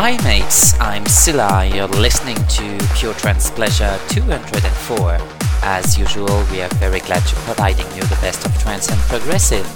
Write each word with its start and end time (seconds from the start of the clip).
Hi 0.00 0.16
mates, 0.22 0.78
I'm 0.78 1.04
Silla. 1.06 1.66
You're 1.66 1.88
listening 1.88 2.36
to 2.36 2.78
Pure 2.94 3.14
Trance 3.14 3.50
Pleasure 3.50 3.98
204. 4.10 5.18
As 5.64 5.98
usual, 5.98 6.46
we 6.52 6.62
are 6.62 6.68
very 6.78 7.00
glad 7.00 7.26
to 7.26 7.34
providing 7.42 7.84
you 7.96 8.02
the 8.02 8.16
best 8.22 8.46
of 8.46 8.56
trance 8.62 8.88
and 8.92 9.00
progressive. 9.10 9.66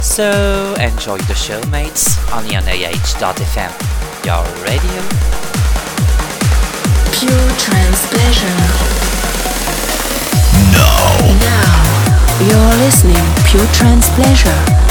So 0.00 0.74
enjoy 0.80 1.18
the 1.28 1.34
show 1.34 1.60
mates, 1.68 2.16
only 2.32 2.56
on 2.56 2.62
AH.fm, 2.64 3.72
your 4.24 4.40
radio. 4.64 5.00
Pure 7.12 7.50
Trance 7.60 8.08
Pleasure. 8.08 8.56
Now. 10.72 11.12
Now, 11.44 12.40
you're 12.40 12.76
listening 12.86 13.20
Pure 13.44 13.66
Trance 13.74 14.08
Pleasure 14.16 14.87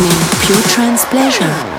listening 0.00 0.46
Pure 0.46 0.62
Trance 0.62 1.04
Pleasure. 1.04 1.73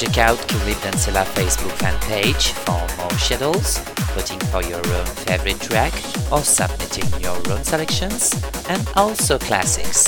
Check 0.00 0.16
out 0.16 0.38
Kulib 0.48 0.80
Dancela 0.80 1.24
Facebook 1.34 1.72
fan 1.72 1.98
page 2.00 2.52
for 2.64 2.80
more 2.96 3.10
schedules, 3.18 3.76
voting 4.14 4.40
for 4.48 4.62
your 4.62 4.80
own 4.96 5.04
favorite 5.26 5.60
track, 5.60 5.92
or 6.32 6.42
submitting 6.42 7.20
your 7.20 7.36
own 7.52 7.62
selections, 7.64 8.32
and 8.70 8.88
also 8.96 9.38
classics. 9.38 10.04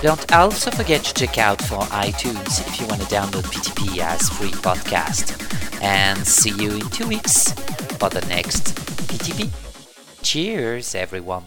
Don't 0.00 0.32
also 0.32 0.70
forget 0.70 1.04
to 1.04 1.12
check 1.12 1.36
out 1.36 1.60
for 1.60 1.80
iTunes 1.92 2.66
if 2.66 2.80
you 2.80 2.86
want 2.86 3.02
to 3.02 3.08
download 3.08 3.44
PTP 3.52 3.98
as 3.98 4.26
free 4.30 4.52
podcast. 4.52 5.36
And 5.82 6.26
see 6.26 6.54
you 6.62 6.70
in 6.76 6.88
two 6.88 7.06
weeks 7.06 7.52
for 7.98 8.08
the 8.08 8.24
next 8.30 8.74
PTP. 9.06 9.50
Cheers, 10.22 10.94
everyone. 10.94 11.44